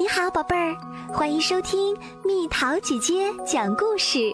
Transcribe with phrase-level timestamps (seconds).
[0.00, 0.76] 你好，宝贝儿，
[1.12, 4.32] 欢迎收听蜜桃姐姐讲故事。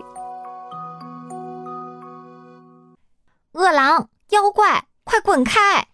[3.54, 5.88] 饿狼妖怪，快滚开！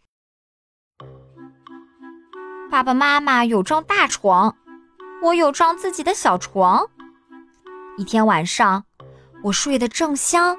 [2.68, 4.56] 爸爸妈妈有张大床，
[5.22, 6.90] 我有张自己的小床。
[7.96, 8.84] 一天晚上，
[9.44, 10.56] 我睡得正香，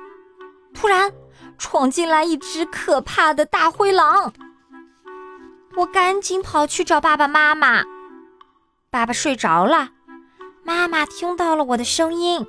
[0.74, 1.12] 突然
[1.58, 4.32] 闯进来一只可怕的大灰狼。
[5.76, 7.84] 我赶紧跑去找爸爸妈妈。
[8.92, 9.92] 爸爸睡着了，
[10.66, 12.46] 妈妈听到了我的声音。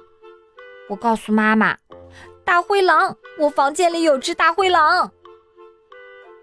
[0.88, 1.78] 我告诉妈妈
[2.44, 5.12] ：“大灰狼，我房间里有只大灰狼。”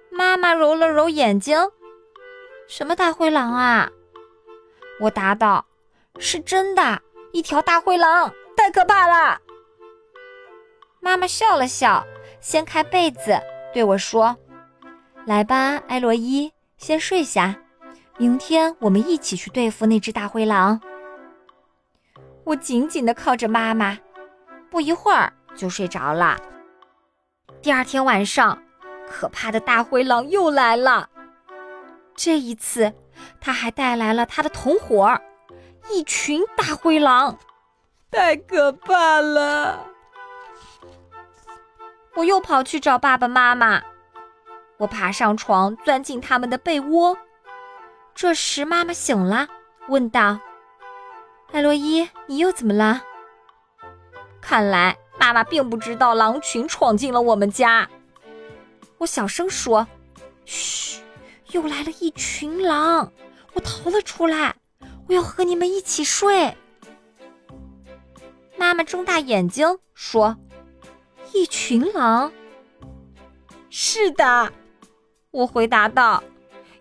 [0.10, 1.60] 妈妈揉了揉眼睛
[2.66, 3.92] ：“什么大灰狼啊？”
[5.02, 5.66] 我答道
[6.18, 7.02] ：“是真的，
[7.34, 9.42] 一条大灰狼，太可怕了。”
[11.02, 12.08] 妈妈笑了笑，
[12.40, 13.38] 掀开被子
[13.74, 14.38] 对我说
[15.28, 17.54] ：“来吧，艾洛伊，先睡下。”
[18.20, 20.82] 明天我们一起去对付那只大灰狼。
[22.44, 23.98] 我紧紧的靠着妈妈，
[24.70, 26.38] 不一会儿就睡着了。
[27.62, 28.62] 第二天晚上，
[29.10, 31.10] 可怕的大灰狼又来了。
[32.14, 32.94] 这一次，
[33.40, 35.18] 他还带来了他的同伙——
[35.90, 37.38] 一群大灰狼，
[38.12, 39.88] 太可怕了！
[42.16, 43.82] 我又跑去找爸爸妈妈。
[44.76, 47.18] 我爬上床，钻进他们的被窝。
[48.16, 49.48] 这时，妈妈醒了，
[49.88, 50.40] 问道
[51.54, 53.02] ：“艾洛伊，你又怎么了？”
[54.42, 57.90] 看来妈妈并不知道狼群闯进了我们家。
[58.98, 59.88] 我小声说
[60.44, 61.02] ：“嘘，
[61.52, 63.12] 又来了一群狼，
[63.54, 64.54] 我逃了出来，
[65.08, 66.58] 我要和你们一起睡。”
[68.58, 70.36] 妈妈睁大眼睛说
[71.32, 72.34] ：“一群狼
[73.72, 74.52] ？”“是的。”
[75.32, 76.22] 我回答道，“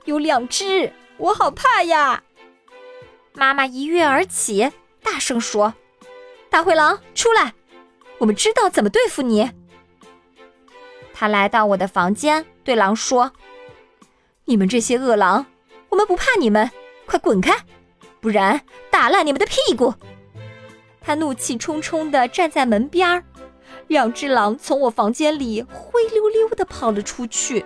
[0.05, 2.23] 有两只。”我好怕呀！
[3.35, 4.71] 妈妈一跃而起，
[5.03, 5.75] 大声说
[6.49, 7.55] ：“大灰狼，出来！
[8.19, 9.51] 我们知道怎么对付你。”
[11.13, 13.33] 他来到我的房间，对狼说
[14.47, 15.47] ：“你们这些恶狼，
[15.89, 16.71] 我们不怕你们，
[17.05, 17.53] 快滚开，
[18.21, 19.95] 不然打烂你们的屁股！”
[21.03, 23.25] 他怒气冲冲地站在门边儿，
[23.89, 27.65] 两只狼从我房间里灰溜溜地跑了出去。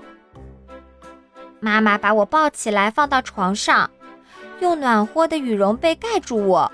[1.65, 3.89] 妈妈把我抱起来，放到床上，
[4.59, 6.73] 用暖和的羽绒被盖住我，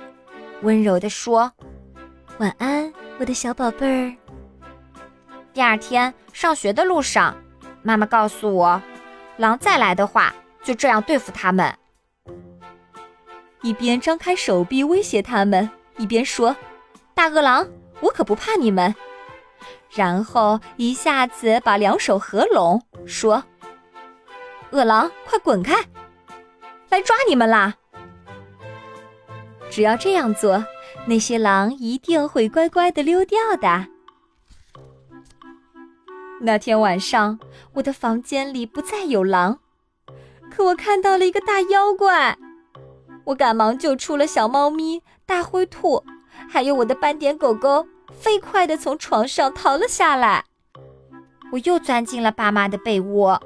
[0.62, 1.52] 温柔地说
[2.40, 4.16] ：“晚安，我的小宝贝儿。”
[5.52, 7.36] 第二天上学的路上，
[7.82, 8.80] 妈妈告诉我，
[9.36, 10.34] 狼再来的话，
[10.64, 11.70] 就这样对付他们。
[13.60, 15.68] 一边张开手臂威胁他们，
[15.98, 16.56] 一边说
[17.12, 17.68] ：“大恶狼，
[18.00, 18.94] 我可不怕你们。”
[19.92, 23.44] 然后一下子把两手合拢，说。
[24.70, 25.74] 饿狼，快滚开！
[26.90, 27.74] 来抓你们啦！
[29.70, 30.64] 只要这样做，
[31.06, 33.86] 那些狼一定会乖乖的溜掉的。
[36.40, 37.38] 那天晚上，
[37.74, 39.58] 我的房间里不再有狼，
[40.50, 42.38] 可我看到了一个大妖怪。
[43.24, 46.02] 我赶忙救出了小猫咪、大灰兔，
[46.48, 50.44] 还有我的斑点狗狗，飞快的从床上逃了下来。
[51.52, 53.42] 我又钻进了爸妈的被窝。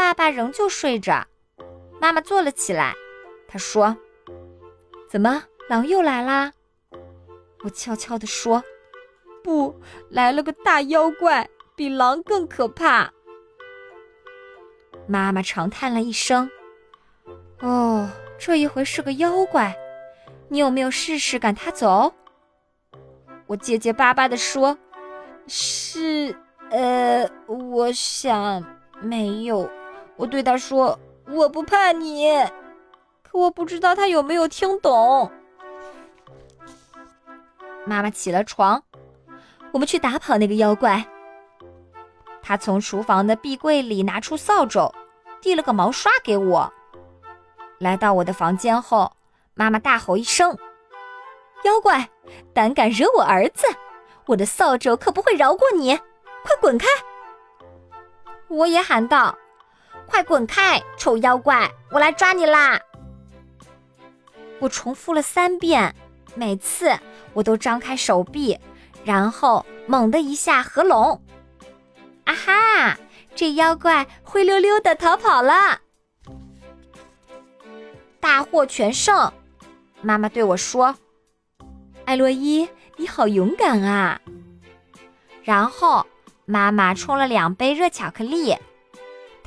[0.00, 1.26] 爸爸仍旧睡着，
[2.00, 2.94] 妈妈坐了起来。
[3.46, 3.94] 她说
[5.10, 6.50] ：“怎么，狼又来啦？”
[7.62, 8.64] 我悄悄地说
[9.44, 9.78] ：“不，
[10.08, 11.46] 来了个大妖怪，
[11.76, 13.12] 比狼更可怕。”
[15.06, 16.50] 妈妈长叹了一声
[17.60, 18.08] ：“哦，
[18.38, 19.76] 这一回是个妖怪，
[20.48, 22.14] 你有没有试试赶他走？”
[23.46, 24.78] 我结结巴巴地说
[25.46, 26.34] ：“是，
[26.70, 28.64] 呃，我想
[29.02, 29.70] 没有。”
[30.20, 30.98] 我对他说
[31.32, 32.28] ：“我不怕你。”
[33.24, 35.32] 可我不知道他有没有听懂。
[37.86, 38.82] 妈妈起了床，
[39.72, 41.02] 我们去打跑那个妖怪。
[42.42, 44.92] 他从厨房的壁柜里拿出扫帚，
[45.40, 46.70] 递了个毛刷给我。
[47.78, 49.10] 来到我的房间后，
[49.54, 50.54] 妈妈大吼一声
[51.64, 52.10] ：“妖怪，
[52.52, 53.66] 胆敢惹我儿子，
[54.26, 55.96] 我的扫帚可不会饶过你！
[56.42, 56.86] 快滚开！”
[58.48, 59.34] 我也喊道。
[60.10, 61.70] 快滚开，臭妖怪！
[61.90, 62.80] 我来抓你啦！
[64.58, 65.94] 我重复了三遍，
[66.34, 66.92] 每次
[67.32, 68.58] 我都张开手臂，
[69.04, 71.22] 然后猛地一下合拢。
[72.24, 72.98] 啊哈！
[73.36, 75.80] 这妖怪灰溜溜的逃跑了，
[78.18, 79.32] 大获全胜。
[80.02, 80.96] 妈妈对我说
[82.04, 84.20] ：“艾洛伊，你好勇敢啊！”
[85.44, 86.04] 然后
[86.44, 88.56] 妈妈冲了两杯热巧克力。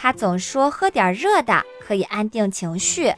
[0.04, 3.16] 他总说喝点热的可以安定情绪，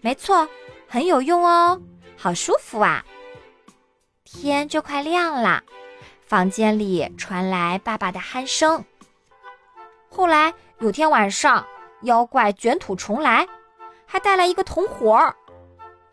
[0.00, 0.48] 没错，
[0.88, 1.78] 很有用哦，
[2.16, 3.04] 好舒服啊！
[4.24, 5.62] 天就快亮了，
[6.24, 8.82] 房间里传来爸爸的鼾声。
[10.08, 11.62] 后来有天晚上，
[12.04, 13.46] 妖怪卷土重来，
[14.06, 15.36] 还带来一个同伙儿。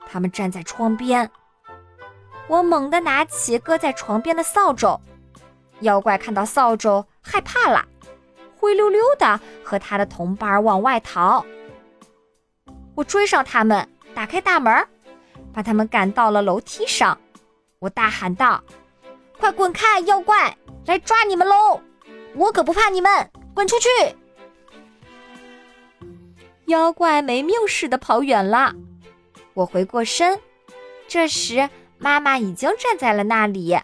[0.05, 1.31] 他们站在窗边，
[2.49, 4.99] 我猛地拿起搁在床边的扫帚。
[5.79, 7.85] 妖怪看到扫帚，害怕了，
[8.61, 11.43] 灰溜溜的和他的同伴往外逃。
[12.95, 13.85] 我追上他们。
[14.13, 14.85] 打开大门，
[15.53, 17.17] 把他们赶到了楼梯上。
[17.79, 18.61] 我大喊道
[19.39, 20.53] ：“快滚开，妖怪
[20.85, 21.79] 来抓你们喽！
[22.35, 23.87] 我可不怕你们，滚出去！”
[26.67, 28.75] 妖怪没命似的跑远了。
[29.53, 30.37] 我回过身，
[31.07, 33.79] 这时妈妈已经站在了那里。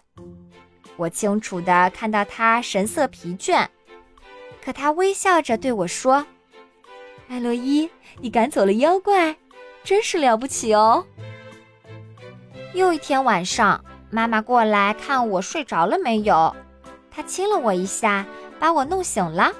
[0.97, 3.65] 我清楚的看到她神色疲倦，
[4.67, 6.25] 可他微笑着对我说
[7.31, 9.37] ：“艾洛伊，你赶走了妖怪。”
[9.81, 11.05] 真是了不起哦！
[12.73, 16.53] 又一天晚上，妈妈过来看我睡着了没有，
[17.09, 18.25] 她亲了我一下，
[18.59, 19.53] 把我弄醒了。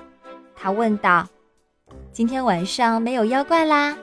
[0.53, 1.25] 她问道
[2.11, 3.97] ：“今天晚上没有妖怪啦？”“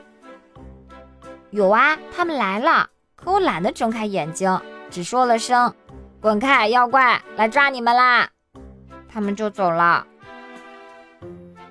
[1.53, 4.59] 有啊，他们来了，可我懒得睁开眼睛，
[4.89, 5.71] 只说了声
[6.19, 8.27] ‘滚开，妖怪来抓你们啦’，
[9.07, 10.07] 他们就走了。”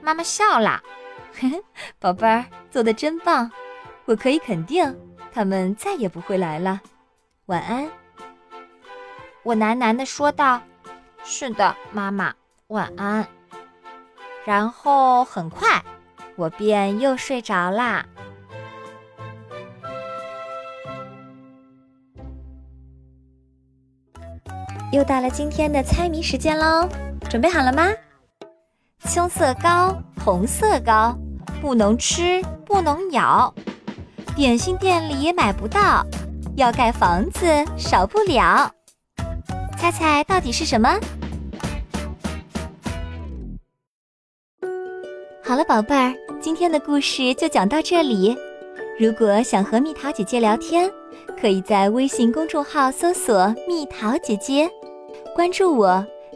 [0.04, 0.82] 妈妈笑了：“，
[1.98, 3.50] 宝贝儿，做的真棒。”
[4.04, 4.94] 我可以肯定，
[5.32, 6.78] 他们再也不会来了。
[7.46, 7.88] 晚安。
[9.42, 10.60] 我喃喃地说道
[11.24, 12.34] ：“是的，妈妈，
[12.66, 13.26] 晚安。”
[14.44, 15.82] 然后很快，
[16.36, 18.04] 我便又睡着啦。
[24.92, 26.86] 又到了今天的猜谜时间喽，
[27.30, 27.90] 准备好了吗？
[29.06, 31.16] 青色糕，红色糕，
[31.60, 33.52] 不能吃，不能咬。
[34.34, 36.04] 点心店里买不到，
[36.56, 37.46] 要盖房子
[37.76, 38.70] 少不了。
[39.78, 40.98] 猜猜到底是什么？
[45.44, 48.36] 好了，宝贝儿，今天的故事就讲到这里。
[48.98, 50.90] 如果想和蜜桃姐姐聊天，
[51.40, 54.68] 可以在微信公众号搜索“蜜桃姐姐”，
[55.36, 56.04] 关注我，